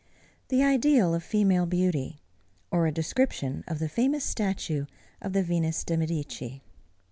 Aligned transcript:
THE 0.47 0.63
IDEAL 0.63 1.13
OF 1.13 1.21
FEMALE 1.21 1.67
BEAUTY; 1.67 2.23
OR 2.71 2.87
A 2.87 2.91
DESCRIPTION 2.91 3.63
OF 3.67 3.77
THE 3.77 3.87
FAMOUS 3.87 4.23
STATUE 4.23 4.87
OF 5.21 5.33
THE 5.33 5.43
VENUS 5.43 5.83
DE 5.83 5.95
MEDICI. 5.95 6.63